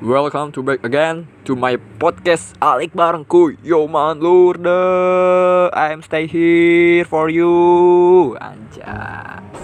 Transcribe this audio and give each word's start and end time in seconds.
Welcome 0.00 0.48
to 0.56 0.64
back 0.64 0.80
again 0.80 1.28
to 1.44 1.52
my 1.52 1.76
podcast 2.00 2.56
Alik 2.56 2.96
barengku 2.96 3.52
Yo 3.60 3.84
man 3.84 4.16
lurde 4.16 4.64
I'm 5.76 6.00
stay 6.00 6.24
here 6.24 7.04
for 7.04 7.28
you 7.28 7.52
Anjas 8.40 9.60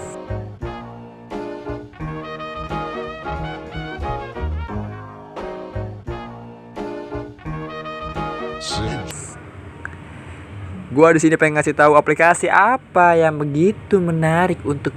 Gua 10.93 11.17
di 11.17 11.19
sini 11.25 11.33
pengen 11.33 11.57
ngasih 11.57 11.73
tahu 11.73 11.97
aplikasi 11.97 12.45
apa 12.45 13.17
yang 13.17 13.41
begitu 13.41 13.97
menarik 13.97 14.61
untuk 14.61 14.93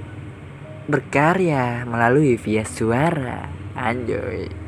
berkarya 0.85 1.81
melalui 1.89 2.37
via 2.37 2.61
suara. 2.61 3.49
Anjoy. 3.73 4.60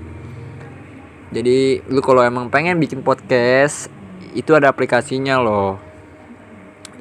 Jadi 1.34 1.82
lu 1.90 1.98
kalau 2.06 2.22
emang 2.22 2.54
pengen 2.54 2.78
bikin 2.78 3.02
podcast 3.02 3.90
itu 4.38 4.54
ada 4.54 4.70
aplikasinya 4.70 5.42
loh. 5.42 5.82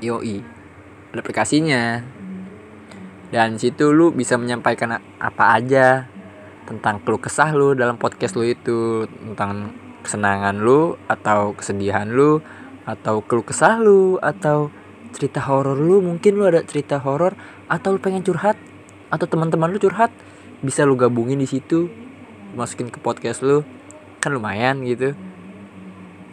Yoi. 0.01 0.41
Ada 1.12 1.20
aplikasinya. 1.20 2.01
Dan 3.29 3.61
situ 3.61 3.92
lu 3.92 4.09
bisa 4.09 4.41
menyampaikan 4.41 4.97
apa 5.20 5.45
aja 5.53 6.09
tentang 6.65 7.05
keluh 7.05 7.20
kesah 7.20 7.53
lu 7.53 7.77
dalam 7.77 8.01
podcast 8.01 8.33
lu 8.33 8.48
itu, 8.48 9.05
tentang 9.05 9.77
kesenangan 10.01 10.64
lu 10.64 10.97
atau 11.12 11.53
kesedihan 11.53 12.09
lu 12.09 12.41
atau 12.89 13.20
keluh 13.20 13.45
kesah 13.45 13.77
lu 13.78 14.17
atau 14.19 14.73
cerita 15.12 15.45
horor 15.45 15.77
lu 15.77 16.01
mungkin 16.01 16.41
lu 16.41 16.48
ada 16.48 16.64
cerita 16.64 16.97
horor 16.98 17.37
atau 17.69 17.95
lu 17.95 18.01
pengen 18.01 18.25
curhat 18.25 18.56
atau 19.12 19.28
teman-teman 19.28 19.70
lu 19.70 19.78
curhat 19.78 20.11
bisa 20.64 20.83
lu 20.83 20.97
gabungin 20.97 21.39
di 21.39 21.47
situ 21.47 21.87
masukin 22.56 22.91
ke 22.91 22.98
podcast 22.98 23.45
lu 23.45 23.62
kan 24.23 24.31
lumayan 24.31 24.87
gitu. 24.87 25.19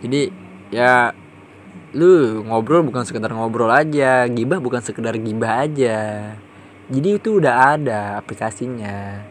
Jadi 0.05 0.29
ya 0.69 1.09
lu 1.97 2.45
ngobrol 2.45 2.85
bukan 2.85 3.01
sekedar 3.01 3.33
ngobrol 3.33 3.73
aja 3.73 4.29
gibah 4.29 4.61
bukan 4.61 4.85
sekedar 4.85 5.17
gibah 5.17 5.65
aja. 5.65 5.97
Jadi 6.89 7.09
itu 7.17 7.41
udah 7.41 7.73
ada 7.73 8.21
aplikasinya. 8.21 9.25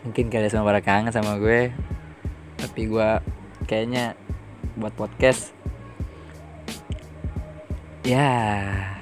mungkin 0.00 0.32
kalian 0.32 0.48
semua 0.48 0.68
pada 0.72 0.80
kangen 0.80 1.12
sama 1.12 1.36
gue 1.36 1.68
tapi 2.56 2.88
gue 2.88 3.08
kayaknya 3.68 4.16
buat 4.80 4.96
podcast 4.96 5.52
ya 8.02 8.99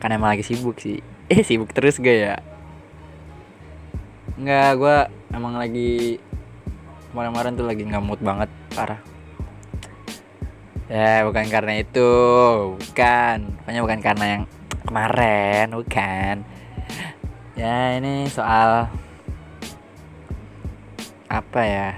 karena 0.00 0.20
emang 0.20 0.36
lagi 0.36 0.44
sibuk 0.44 0.78
sih. 0.80 1.00
Eh 1.32 1.42
sibuk 1.42 1.74
terus 1.74 1.98
gue 1.98 2.30
ya? 2.30 2.38
Nggak 4.38 4.70
gue 4.78 4.96
emang 5.34 5.58
lagi 5.58 6.22
kemarin-kemarin 7.10 7.58
tuh 7.58 7.66
lagi 7.66 7.82
nggak 7.82 8.04
mood 8.04 8.20
banget 8.22 8.50
parah. 8.78 9.02
Ya 10.86 11.26
bukan 11.26 11.50
karena 11.50 11.82
itu 11.82 12.10
bukan. 12.78 13.36
Pokoknya 13.58 13.80
bukan 13.82 14.00
karena 14.04 14.24
yang 14.38 14.42
kemarin 14.86 15.66
bukan. 15.74 16.36
Ya 17.58 17.98
ini 17.98 18.30
soal 18.30 18.86
apa 21.26 21.60
ya? 21.66 21.90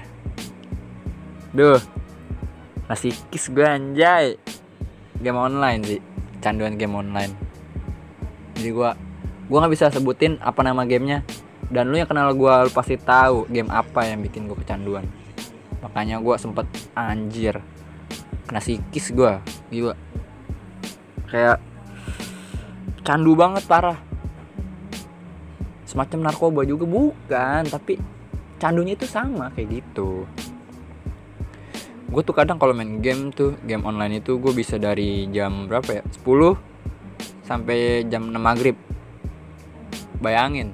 Duh 1.53 1.77
masih 2.89 3.13
kiss 3.29 3.53
gue 3.53 3.61
anjay. 3.61 4.41
Game 5.21 5.37
online 5.37 5.85
sih 5.85 6.01
canduan 6.39 6.79
game 6.79 6.95
online 6.95 7.48
jadi 8.59 8.71
gue 8.75 8.89
gue 9.49 9.57
nggak 9.57 9.73
bisa 9.73 9.87
sebutin 9.89 10.35
apa 10.43 10.61
nama 10.61 10.83
gamenya. 10.83 11.23
Dan 11.69 11.93
lu 11.93 12.01
yang 12.01 12.09
kenal 12.09 12.33
gue 12.33 12.53
lu 12.65 12.71
pasti 12.73 12.97
tahu 12.97 13.45
game 13.47 13.69
apa 13.71 14.03
yang 14.05 14.19
bikin 14.19 14.49
gue 14.49 14.57
kecanduan. 14.57 15.05
Makanya 15.79 16.19
gue 16.19 16.35
sempet 16.35 16.67
anjir 16.93 17.63
kena 18.49 18.59
sikis 18.59 19.15
gue 19.15 19.33
gila. 19.71 19.95
Kayak 21.29 21.61
candu 23.05 23.37
banget 23.37 23.63
parah. 23.69 23.97
Semacam 25.85 26.29
narkoba 26.29 26.65
juga 26.65 26.89
bukan. 26.89 27.63
Tapi 27.69 28.01
candunya 28.57 28.97
itu 28.97 29.05
sama 29.05 29.53
kayak 29.53 29.81
gitu. 29.81 30.25
Gue 32.09 32.21
tuh 32.25 32.33
kadang 32.33 32.57
kalau 32.57 32.73
main 32.73 33.05
game 33.05 33.29
tuh 33.29 33.53
game 33.61 33.85
online 33.85 34.25
itu 34.25 34.41
gue 34.41 34.49
bisa 34.49 34.81
dari 34.81 35.29
jam 35.29 35.69
berapa 35.69 36.01
ya? 36.01 36.03
10 36.25 36.57
sampai 37.49 38.05
jam 38.05 38.29
6 38.29 38.37
maghrib. 38.37 38.77
Bayangin. 40.21 40.69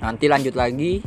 Nanti 0.00 0.32
lanjut 0.32 0.56
lagi 0.56 1.04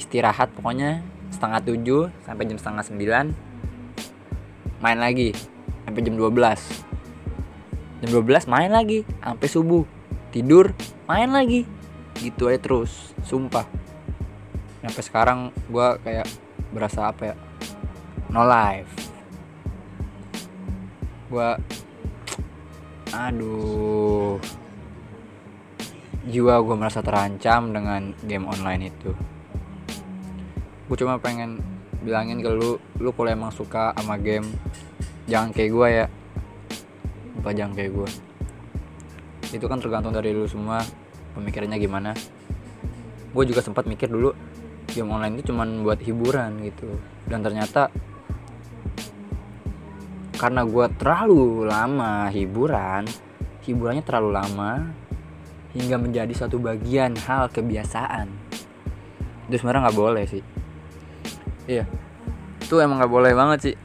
istirahat 0.00 0.56
pokoknya 0.56 1.04
setengah 1.28 1.60
7 1.60 2.24
sampai 2.24 2.44
jam 2.48 2.56
setengah 2.56 2.84
9 2.88 4.80
main 4.80 4.96
lagi 4.96 5.36
sampai 5.84 6.00
jam 6.00 6.16
12 6.16 6.86
jam 8.00 8.08
12 8.08 8.48
main 8.48 8.72
lagi 8.72 9.04
sampai 9.20 9.48
subuh. 9.48 9.84
Tidur 10.32 10.72
main 11.08 11.28
lagi. 11.32 11.64
Gitu 12.16 12.48
aja 12.48 12.60
terus 12.60 13.12
sumpah. 13.24 13.64
Sampai 14.84 15.02
sekarang 15.04 15.38
gue 15.68 15.88
kayak 16.04 16.28
berasa 16.72 17.08
apa 17.08 17.32
ya? 17.32 17.34
No 18.28 18.44
life. 18.44 18.92
Gue 21.32 21.48
aduh. 23.16 24.36
Jiwa 26.26 26.58
gue 26.60 26.76
merasa 26.76 27.00
terancam 27.00 27.72
dengan 27.72 28.12
game 28.26 28.44
online 28.44 28.92
itu. 28.92 29.10
Gue 30.90 30.96
cuma 31.00 31.16
pengen 31.16 31.64
bilangin 32.04 32.44
ke 32.44 32.50
lu 32.52 32.76
lu 33.00 33.10
kalau 33.16 33.30
emang 33.32 33.50
suka 33.50 33.96
sama 33.96 34.20
game 34.20 34.46
jangan 35.24 35.50
kayak 35.54 35.70
gue 35.72 35.88
ya. 36.04 36.06
Apa 37.40 37.50
jangan 37.56 37.72
kayak 37.78 37.92
gue 37.94 38.10
itu 39.54 39.66
kan 39.70 39.78
tergantung 39.78 40.10
dari 40.10 40.34
lu 40.34 40.44
semua 40.50 40.82
pemikirannya 41.38 41.78
gimana. 41.78 42.10
Gue 43.30 43.44
juga 43.46 43.62
sempat 43.62 43.86
mikir 43.86 44.10
dulu 44.10 44.34
game 44.90 45.10
online 45.12 45.38
itu 45.38 45.54
cuman 45.54 45.86
buat 45.86 46.02
hiburan 46.02 46.66
gitu. 46.66 46.90
Dan 47.30 47.46
ternyata 47.46 47.88
karena 50.36 50.62
gue 50.68 50.86
terlalu 51.00 51.64
lama 51.64 52.28
hiburan 52.28 53.08
hiburannya 53.66 54.06
terlalu 54.06 54.30
lama 54.30 54.94
hingga 55.74 55.98
menjadi 55.98 56.32
suatu 56.32 56.62
bagian 56.62 57.18
hal 57.26 57.50
kebiasaan. 57.50 58.30
Itu 59.50 59.60
sebenarnya 59.60 59.90
nggak 59.90 59.98
boleh 59.98 60.24
sih. 60.24 60.42
Iya. 61.66 61.84
Itu 62.62 62.78
emang 62.78 63.02
nggak 63.02 63.12
boleh 63.12 63.32
banget 63.34 63.58
sih. 63.60 63.76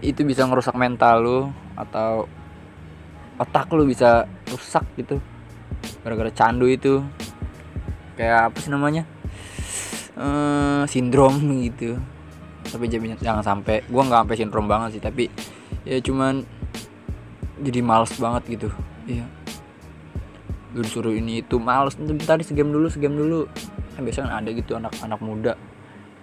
Itu 0.00 0.24
bisa 0.24 0.46
ngerusak 0.46 0.78
mental 0.78 1.20
lu 1.20 1.40
atau 1.76 2.24
otak 3.36 3.68
lu 3.74 3.84
bisa 3.84 4.24
rusak 4.48 4.86
gitu. 4.96 5.18
Gara-gara 6.06 6.30
candu 6.32 6.70
itu. 6.70 7.02
Kayak 8.16 8.54
apa 8.54 8.56
sih 8.62 8.70
namanya? 8.72 9.04
Uh, 10.14 10.84
sindrom 10.86 11.36
gitu 11.64 11.96
tapi 12.70 12.86
jangan, 12.86 13.18
jangan 13.18 13.44
sampai 13.44 13.82
gua 13.90 14.06
nggak 14.06 14.20
sampai 14.26 14.36
sindrom 14.38 14.66
banget 14.70 14.98
sih 14.98 15.02
tapi 15.02 15.26
ya 15.84 15.98
cuman 15.98 16.46
jadi 17.60 17.80
males 17.84 18.12
banget 18.16 18.42
gitu. 18.58 18.68
Iya. 19.04 19.28
Lu 20.72 20.80
disuruh 20.80 21.12
ini 21.12 21.44
itu 21.44 21.60
males. 21.60 21.94
Bentar 21.98 22.40
segame 22.40 22.72
dulu 22.72 22.88
segame 22.88 23.16
dulu. 23.20 23.40
Kan 23.94 24.02
biasanya 24.06 24.40
ada 24.40 24.48
gitu 24.48 24.78
anak-anak 24.80 25.20
muda 25.20 25.52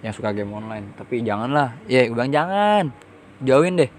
yang 0.01 0.13
suka 0.13 0.33
game 0.33 0.49
online. 0.51 0.97
Tapi 0.97 1.21
janganlah. 1.21 1.77
Ya 1.85 2.03
yeah, 2.05 2.09
bilang 2.09 2.33
jangan. 2.33 2.83
Jauhin 3.45 3.77
deh. 3.77 3.89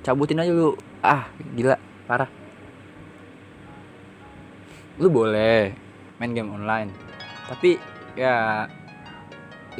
Cabutin 0.00 0.40
aja 0.40 0.52
lu. 0.52 0.72
Ah 1.04 1.28
gila. 1.52 1.76
Parah. 2.08 2.30
Lu 4.96 5.12
boleh 5.12 5.76
main 6.16 6.32
game 6.32 6.52
online. 6.52 6.88
Tapi 7.52 7.76
ya 8.16 8.64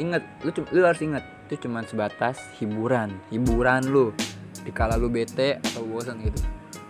inget 0.01 0.23
lu 0.41 0.49
lu 0.73 0.81
harus 0.85 1.01
inget 1.01 1.23
itu 1.49 1.67
cuma 1.67 1.85
sebatas 1.85 2.39
hiburan 2.57 3.13
hiburan 3.29 3.85
lu. 3.89 4.13
Dikala 4.63 4.95
lu 4.95 5.11
bete 5.11 5.59
atau 5.59 5.83
bosan 5.83 6.23
gitu 6.23 6.39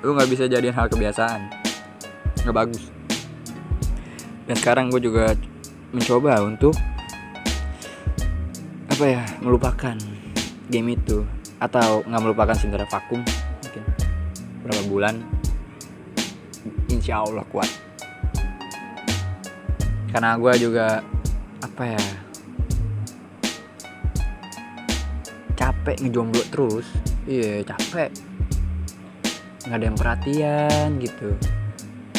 lu 0.03 0.11
nggak 0.19 0.29
bisa 0.29 0.43
jadiin 0.51 0.75
hal 0.75 0.91
kebiasaan. 0.91 1.47
Nggak 2.43 2.55
bagus. 2.55 2.91
Dan 4.43 4.55
sekarang 4.59 4.91
gue 4.91 4.99
juga 4.99 5.31
mencoba 5.95 6.43
untuk 6.43 6.75
apa 8.91 9.05
ya 9.07 9.23
melupakan 9.39 9.95
game 10.67 10.99
itu. 10.99 11.23
Atau 11.63 12.03
nggak 12.03 12.21
melupakan 12.21 12.51
sebenarnya 12.51 12.91
vakum 12.91 13.23
mungkin. 13.63 13.83
Berapa 14.67 14.83
bulan 14.91 15.15
insya 16.91 17.23
Allah 17.23 17.47
kuat. 17.47 17.71
Karena 20.11 20.35
gue 20.35 20.53
juga 20.59 20.99
apa 21.63 21.83
ya 21.87 22.03
capek 25.83 25.99
ngejomblo 25.99 26.39
terus. 26.47 26.87
Iya 27.27 27.67
capek. 27.67 28.07
Nggak 29.67 29.75
ada 29.75 29.83
yang 29.83 29.99
perhatian 29.99 30.87
gitu. 31.03 31.35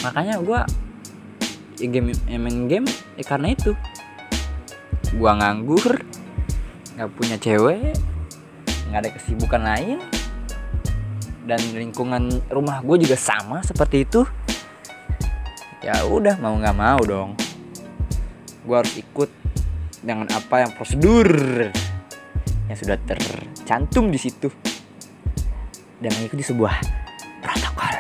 Makanya 0.04 0.36
gue 0.44 0.60
ya 1.80 1.86
game 1.88 2.12
ya 2.28 2.36
main 2.36 2.68
game 2.68 2.84
ya 3.16 3.24
karena 3.24 3.56
itu. 3.56 3.72
Gue 5.16 5.32
nganggur 5.32 5.96
nggak 6.92 7.08
punya 7.16 7.40
cewek 7.40 7.96
nggak 8.92 9.00
ada 9.00 9.10
kesibukan 9.16 9.62
lain 9.64 9.98
dan 11.48 11.64
lingkungan 11.72 12.44
rumah 12.52 12.84
gue 12.84 13.00
juga 13.00 13.16
sama 13.16 13.64
seperti 13.64 14.04
itu. 14.04 14.28
Ya 15.80 16.04
udah 16.04 16.36
mau 16.36 16.52
nggak 16.52 16.76
mau 16.76 17.00
dong. 17.00 17.32
Gue 18.60 18.76
harus 18.76 18.92
ikut 19.00 19.32
dengan 20.04 20.28
apa 20.36 20.68
yang 20.68 20.76
prosedur 20.76 21.32
yang 22.68 22.78
sudah 22.80 22.96
tercantum 23.04 24.08
di 24.08 24.16
situ 24.16 24.48
dan 26.00 26.10
mengikuti 26.16 26.44
sebuah 26.44 26.74
protokol. 27.44 27.94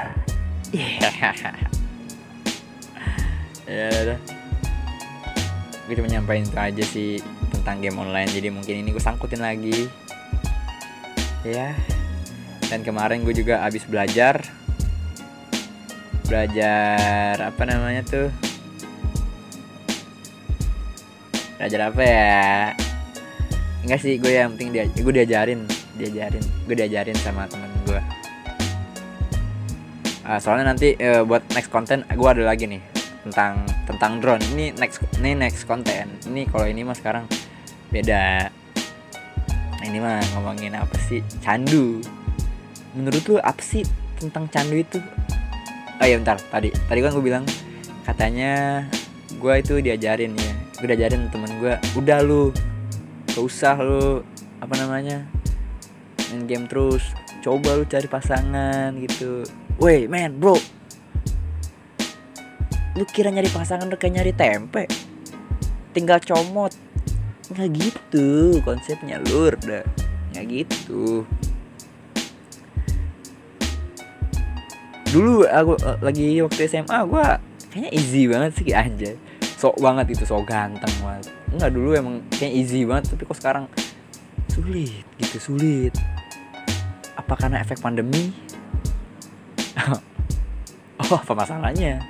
Yeah. 0.72 1.12
ya. 3.68 4.16
Gue 5.84 5.94
cuma 6.00 6.08
nyampain 6.08 6.48
itu 6.48 6.56
aja 6.56 6.84
sih 6.84 7.20
tentang 7.52 7.84
game 7.84 7.96
online. 8.00 8.28
Jadi 8.32 8.48
mungkin 8.48 8.80
ini 8.80 8.88
gue 8.92 9.02
sangkutin 9.02 9.44
lagi. 9.44 9.88
Ya. 11.44 11.76
Dan 12.72 12.80
kemarin 12.80 13.24
gue 13.24 13.36
juga 13.36 13.60
habis 13.60 13.84
belajar. 13.84 14.40
Belajar 16.24 17.36
apa 17.36 17.62
namanya 17.68 18.00
tuh? 18.04 18.28
Belajar 21.60 21.92
apa 21.92 22.02
ya? 22.02 22.83
Enggak 23.84 24.00
sih 24.00 24.16
gue 24.16 24.32
yang 24.32 24.56
penting 24.56 24.72
dia 24.72 24.84
gue 24.88 25.12
diajarin 25.12 25.60
diajarin 26.00 26.44
gue 26.64 26.74
diajarin 26.74 27.16
sama 27.20 27.44
temen 27.44 27.68
gue. 27.84 28.00
Uh, 30.24 30.40
soalnya 30.40 30.72
nanti 30.72 30.96
uh, 30.96 31.20
buat 31.20 31.44
next 31.52 31.68
konten 31.68 32.00
gue 32.08 32.28
ada 32.28 32.48
lagi 32.48 32.64
nih 32.64 32.80
tentang 33.28 33.60
tentang 33.84 34.24
drone. 34.24 34.40
Ini 34.56 34.72
next 34.80 35.04
ini 35.20 35.36
next 35.36 35.68
konten 35.68 36.16
ini 36.24 36.48
kalau 36.48 36.64
ini 36.64 36.80
mah 36.80 36.96
sekarang 36.96 37.28
beda. 37.92 38.48
Ini 39.84 40.00
mah 40.00 40.24
ngomongin 40.32 40.80
apa 40.80 40.96
sih? 41.04 41.20
Candu. 41.44 42.00
Menurut 42.96 43.20
lu 43.28 43.36
apa 43.36 43.60
sih 43.60 43.84
tentang 44.16 44.48
candu 44.48 44.80
itu? 44.80 44.96
Oh 46.00 46.06
iya 46.08 46.16
bentar. 46.16 46.40
Tadi 46.40 46.72
tadi 46.72 46.98
kan 47.04 47.12
gue 47.12 47.24
bilang 47.24 47.44
katanya 48.08 48.80
gue 49.28 49.54
itu 49.60 49.84
diajarin 49.84 50.32
ya. 50.32 50.54
Gue 50.80 50.88
diajarin 50.88 51.28
temen 51.28 51.52
gue 51.60 51.76
udah 52.00 52.24
lu 52.24 52.48
gak 53.34 53.42
usah 53.42 53.74
lu 53.82 54.22
apa 54.62 54.74
namanya 54.78 55.26
main 56.30 56.46
game 56.46 56.66
terus. 56.70 57.02
Coba 57.42 57.76
lu 57.76 57.84
cari 57.84 58.06
pasangan 58.06 58.94
gitu. 59.02 59.42
Woi 59.82 60.06
man 60.06 60.38
bro. 60.38 60.54
Lu 62.94 63.04
kira 63.10 63.34
nyari 63.34 63.50
pasangan 63.50 63.90
udah 63.90 63.98
kayak 63.98 64.14
nyari 64.22 64.32
tempe? 64.32 64.86
Tinggal 65.90 66.22
comot. 66.22 66.70
Nggak 67.50 67.68
gitu 67.74 68.62
konsepnya 68.62 69.18
lur. 69.18 69.58
Dah 69.58 69.82
nggak 70.32 70.44
gitu. 70.48 71.26
Dulu 75.10 75.46
aku 75.46 75.78
lagi 76.02 76.42
waktu 76.42 76.66
SMA 76.66 76.98
gue 77.06 77.26
kayaknya 77.70 77.90
easy 77.94 78.26
banget 78.26 78.50
sih 78.58 78.70
anjay 78.74 79.14
sok 79.54 79.78
banget 79.80 80.14
itu 80.14 80.24
sok 80.26 80.46
ganteng 80.46 80.94
banget. 81.02 81.30
Enggak 81.54 81.70
dulu 81.70 81.90
emang 81.94 82.14
kayak 82.34 82.52
easy 82.54 82.82
banget 82.84 83.14
tapi 83.14 83.22
kok 83.26 83.38
sekarang 83.38 83.64
sulit 84.50 85.04
gitu 85.18 85.38
sulit. 85.38 85.92
Apa 87.14 87.34
karena 87.38 87.62
efek 87.62 87.80
pandemi? 87.80 88.32
Oh 91.04 91.20
apa 91.20 91.36
masalahnya? 91.36 92.00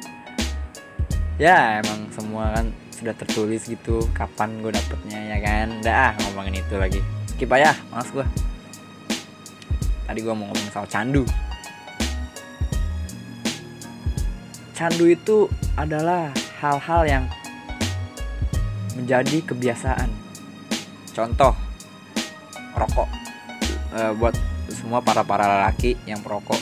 Ya 1.34 1.82
emang 1.82 2.06
semua 2.14 2.54
kan 2.54 2.70
sudah 2.94 3.10
tertulis 3.16 3.66
gitu 3.66 4.06
kapan 4.14 4.62
gue 4.62 4.70
dapetnya 4.70 5.34
ya 5.34 5.38
kan? 5.42 5.66
Dah 5.82 6.14
ngomongin 6.22 6.62
itu 6.62 6.78
lagi. 6.78 7.02
Skip 7.26 7.50
aja 7.50 7.74
malas 7.90 8.12
gue 8.14 8.22
tadi 10.04 10.20
gue 10.20 10.30
mau 10.30 10.46
ngomong 10.46 10.70
soal 10.70 10.86
candu. 10.86 11.26
Candu 14.74 15.10
itu 15.10 15.50
adalah 15.74 16.30
hal-hal 16.64 17.02
yang 17.04 17.24
menjadi 18.96 19.44
kebiasaan. 19.44 20.08
Contoh, 21.12 21.52
rokok. 22.72 23.08
E, 23.92 24.00
buat 24.16 24.32
semua 24.72 25.04
para 25.04 25.20
para 25.20 25.44
lelaki 25.44 25.92
yang 26.08 26.24
perokok, 26.24 26.56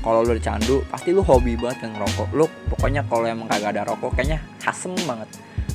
kalau 0.00 0.24
lu 0.24 0.40
candu 0.40 0.80
pasti 0.88 1.12
lu 1.12 1.20
hobi 1.20 1.60
banget 1.60 1.84
yang 1.84 2.00
ngerokok. 2.00 2.28
Lu 2.32 2.48
pokoknya 2.72 3.04
kalau 3.04 3.28
emang 3.28 3.52
kagak 3.52 3.76
ada 3.76 3.84
rokok, 3.84 4.16
kayaknya 4.16 4.40
asem 4.64 4.96
banget. 5.04 5.28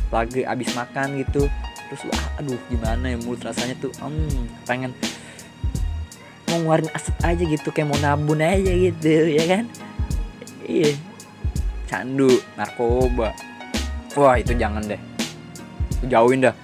Lagi 0.10 0.42
abis 0.42 0.74
makan 0.74 1.22
gitu, 1.22 1.46
terus 1.90 2.02
lu 2.10 2.12
ah, 2.18 2.42
aduh 2.42 2.60
gimana 2.74 3.14
ya 3.14 3.18
mulut 3.22 3.42
rasanya 3.46 3.78
tuh, 3.78 3.94
hmm, 4.02 4.66
pengen 4.66 4.92
mau 6.50 6.58
ngeluarin 6.62 6.90
asap 6.94 7.18
aja 7.26 7.44
gitu, 7.50 7.68
kayak 7.74 7.90
mau 7.90 7.98
nabun 7.98 8.42
aja 8.42 8.72
gitu, 8.74 9.14
ya 9.30 9.46
kan? 9.50 9.66
Iya, 10.70 10.94
candu, 11.94 12.42
narkoba. 12.58 13.30
Wah 14.18 14.34
itu 14.42 14.58
jangan 14.58 14.82
deh. 14.82 14.98
Jauhin 16.10 16.42
dah. 16.42 16.58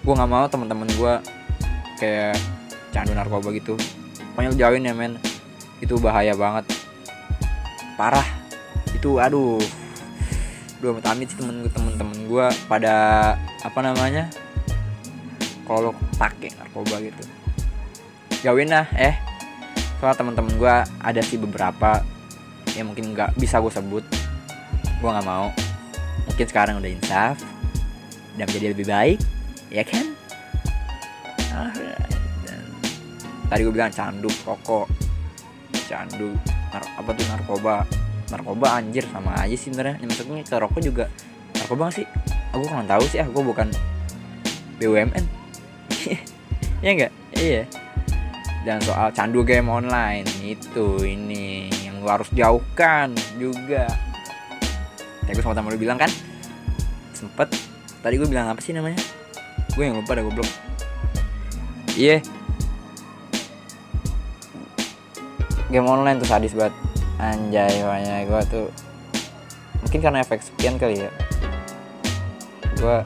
Gue 0.00 0.16
nggak 0.16 0.30
mau 0.32 0.48
teman-teman 0.48 0.88
gue 0.96 1.14
kayak 2.00 2.40
candu 2.88 3.12
narkoba 3.12 3.52
gitu. 3.52 3.76
Pokoknya 4.32 4.56
jauhin 4.56 4.88
ya 4.88 4.96
men. 4.96 5.20
Itu 5.84 6.00
bahaya 6.00 6.32
banget. 6.32 6.72
Parah. 8.00 8.24
Itu 8.96 9.20
aduh. 9.20 9.60
Dua 10.80 10.96
amit 11.04 11.28
sih 11.28 11.36
temen 11.36 11.68
temen-temen 11.68 12.24
gue 12.24 12.46
pada 12.64 12.96
apa 13.60 13.78
namanya? 13.84 14.32
Kalau 15.68 15.92
pakai 16.16 16.48
narkoba 16.56 16.96
gitu. 17.04 17.22
Jauhin 18.40 18.72
lah 18.72 18.88
eh. 18.96 19.20
Soal 20.00 20.16
temen-temen 20.16 20.56
gue 20.56 20.74
ada 21.04 21.20
sih 21.20 21.36
beberapa 21.36 22.00
yang 22.72 22.88
mungkin 22.88 23.12
nggak 23.12 23.36
bisa 23.36 23.60
gue 23.60 23.68
sebut 23.68 24.04
gue 25.02 25.10
nggak 25.10 25.26
mau. 25.26 25.50
Mungkin 26.30 26.46
sekarang 26.46 26.78
udah 26.78 26.90
insaf. 26.90 27.36
Dan 28.38 28.46
menjadi 28.46 28.70
lebih 28.70 28.86
baik. 28.86 29.18
Ya 29.68 29.82
kan? 29.82 30.06
Dan 32.46 32.62
tadi 33.50 33.60
gue 33.66 33.74
bilang 33.74 33.90
candu 33.90 34.30
rokok. 34.46 34.86
Candu 35.90 36.38
nar 36.70 36.84
apa 36.94 37.10
tuh 37.10 37.26
narkoba. 37.26 37.76
Narkoba 38.30 38.66
anjir 38.78 39.02
sama 39.10 39.34
aja 39.42 39.58
sih 39.58 39.74
sebenarnya. 39.74 39.98
Ya, 39.98 40.06
maksudnya 40.06 40.46
ke 40.46 40.56
rokok 40.56 40.80
juga 40.80 41.04
narkoba 41.58 41.90
gak 41.90 41.94
sih? 41.98 42.06
Aku 42.54 42.62
kurang 42.70 42.86
tahu 42.86 43.04
sih 43.10 43.18
aku 43.18 43.42
bukan 43.42 43.68
BUMN 44.82 45.24
ya 46.84 46.90
enggak 46.90 47.12
iya 47.38 47.62
dan 48.66 48.82
soal 48.82 49.14
candu 49.14 49.46
game 49.46 49.70
online 49.70 50.26
itu 50.42 50.98
ini 51.06 51.70
yang 51.86 52.02
harus 52.02 52.26
jauhkan 52.34 53.14
juga 53.38 53.86
tadi 55.24 55.34
gue 55.38 55.44
sama 55.44 55.56
temen 55.56 55.70
lu 55.72 55.80
bilang 55.80 55.98
kan 55.98 56.10
sempet. 57.16 57.48
Tadi 58.02 58.14
gue 58.18 58.26
bilang 58.26 58.50
apa 58.50 58.58
sih 58.58 58.74
namanya? 58.74 58.98
Gue 59.78 59.86
yang 59.86 59.96
lupa 59.96 60.18
dah 60.18 60.26
goblok. 60.26 60.48
Iya. 61.94 62.18
Game 65.70 65.86
online 65.86 66.18
tuh 66.18 66.28
sadis 66.28 66.52
banget. 66.52 66.74
Anjay 67.22 67.86
makanya 67.86 68.26
gue 68.26 68.40
tuh 68.50 68.66
mungkin 69.82 70.00
karena 70.08 70.18
efek 70.24 70.40
sekian 70.40 70.80
kali 70.80 71.04
ya 71.04 71.10
gue 72.80 72.96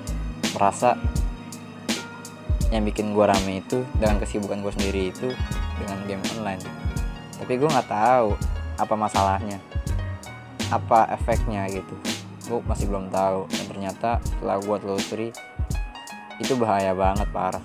merasa 0.57 0.97
yang 2.73 2.87
bikin 2.87 3.13
gue 3.13 3.25
rame 3.27 3.61
itu 3.61 3.85
dengan 4.01 4.17
kesibukan 4.23 4.65
gue 4.65 4.73
sendiri 4.73 5.13
itu 5.13 5.29
dengan 5.83 5.99
game 6.09 6.25
online. 6.39 6.63
Tapi 7.37 7.53
gue 7.61 7.69
nggak 7.69 7.91
tahu 7.91 8.39
apa 8.81 8.95
masalahnya 8.97 9.61
apa 10.71 11.11
efeknya 11.15 11.67
gitu. 11.71 11.95
Gue 12.47 12.59
masih 12.67 12.87
belum 12.91 13.11
tahu. 13.11 13.47
Dan 13.51 13.65
ternyata 13.71 14.11
setelah 14.23 14.57
gue 14.63 14.77
telusuri 14.83 15.29
itu 16.39 16.53
bahaya 16.59 16.95
banget 16.95 17.29
parah. 17.31 17.65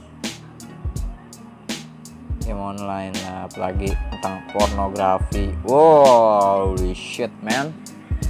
Game 2.41 2.57
online 2.57 3.13
lah 3.25 3.45
apalagi 3.45 3.93
tentang 4.17 4.41
pornografi. 4.49 5.53
Wow 5.65 6.73
holy 6.73 6.93
shit 6.97 7.29
man. 7.45 7.73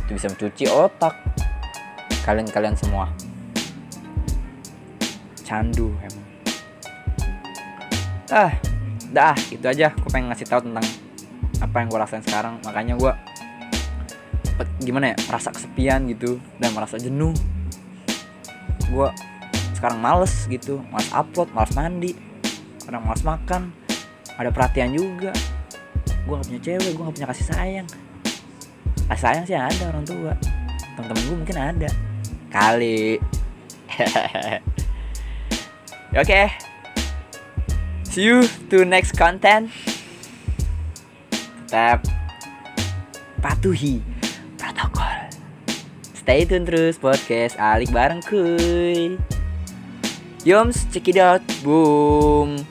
Itu 0.07 0.19
bisa 0.19 0.27
mencuci 0.27 0.67
otak. 0.67 1.15
Kalian-kalian 2.27 2.75
semua. 2.75 3.07
Candu 5.47 5.91
emang. 5.99 6.27
Ah 8.31 8.51
dah. 9.11 9.35
Itu 9.51 9.67
aja. 9.67 9.91
Gue 9.95 10.09
pengen 10.11 10.31
ngasih 10.31 10.47
tahu 10.47 10.67
tentang 10.67 10.87
apa 11.61 11.75
yang 11.79 11.87
gue 11.87 11.99
rasain 11.99 12.23
sekarang. 12.23 12.59
Makanya 12.67 12.99
gue 12.99 13.13
gimana 14.81 15.13
ya 15.13 15.15
merasa 15.29 15.53
kesepian 15.53 16.09
gitu 16.09 16.37
dan 16.57 16.73
merasa 16.73 16.97
jenuh. 16.97 17.33
Gue 18.91 19.09
sekarang 19.77 19.97
males 19.97 20.45
gitu 20.45 20.83
males 20.93 21.09
upload 21.09 21.49
males 21.57 21.73
mandi 21.73 22.13
kadang 22.85 23.01
males 23.01 23.23
makan 23.25 23.73
ada 24.37 24.49
perhatian 24.49 24.93
juga. 24.93 25.31
Gue 26.25 26.37
gak 26.37 26.47
punya 26.47 26.61
cewek 26.61 26.91
gue 26.93 27.03
gak 27.03 27.15
punya 27.17 27.29
kasih 27.29 27.45
sayang. 27.49 27.87
Kasih 29.09 29.23
sayang 29.23 29.43
sih 29.47 29.57
ada 29.57 29.83
orang 29.89 30.05
tua 30.05 30.33
temen-temen 30.97 31.23
gue 31.25 31.37
mungkin 31.45 31.57
ada. 31.57 31.89
Kali. 32.51 33.17
Oke. 36.11 36.27
Okay. 36.27 36.45
see 38.11 38.27
you 38.27 38.43
to 38.67 38.83
next 38.83 39.15
content. 39.15 39.71
Tetap 41.71 42.03
patuhi 43.39 44.03
stay 46.21 46.45
tune 46.45 46.69
terus 46.69 47.01
podcast 47.01 47.57
alik 47.57 47.89
bareng 47.89 48.21
kuy. 48.21 49.17
Yoms 50.45 50.85
check 50.93 51.09
it 51.09 51.17
out 51.17 51.41
boom 51.65 52.61